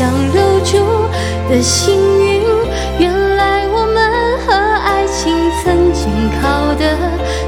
[0.00, 0.78] 想留住
[1.50, 2.40] 的幸运，
[2.98, 6.08] 原来我们和爱情曾经
[6.40, 6.96] 靠得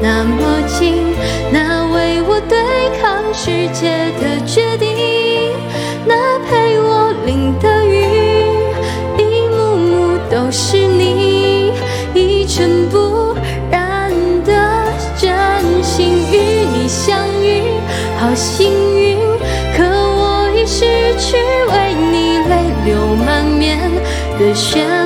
[0.00, 1.12] 那么近。
[1.50, 2.56] 那为我对
[3.02, 4.88] 抗世界的决定，
[6.06, 8.04] 那陪我淋的雨，
[9.18, 11.72] 一幕幕都是你，
[12.14, 13.34] 一尘不
[13.72, 14.08] 染
[14.44, 14.52] 的
[15.18, 15.34] 真
[15.82, 17.72] 心与你相遇，
[18.20, 18.95] 好幸运。
[24.38, 25.05] 的权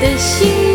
[0.00, 0.67] 的心。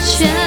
[0.00, 0.39] 全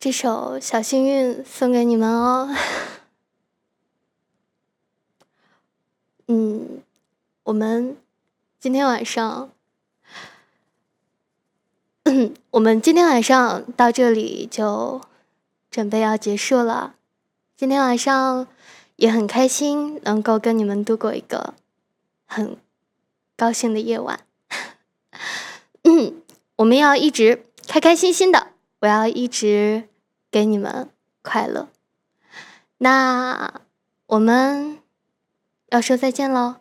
[0.00, 2.48] 这首《小幸运》送给你们哦。
[6.26, 6.80] 嗯，
[7.42, 7.98] 我们
[8.58, 9.50] 今天晚上，
[12.52, 15.02] 我们今天晚上到这里就
[15.70, 16.94] 准备要结束了。
[17.54, 18.48] 今天晚上
[18.96, 21.52] 也很开心，能够跟你们度过一个
[22.24, 22.56] 很
[23.36, 24.20] 高兴的夜晚。
[25.82, 26.22] 嗯，
[26.56, 29.89] 我们要一直开开心心的，我要一直
[30.30, 30.90] 给你们
[31.22, 31.68] 快乐。
[32.78, 33.60] 那
[34.06, 34.78] 我们
[35.68, 36.56] 要说再见喽，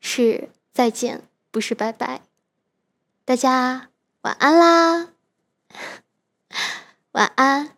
[0.00, 2.22] 是再见，不是拜拜。
[3.24, 3.90] 大家
[4.22, 5.08] 晚安啦，
[7.12, 7.77] 晚安。